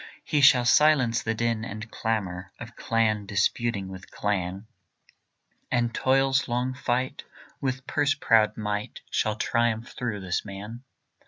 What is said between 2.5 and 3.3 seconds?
Of clan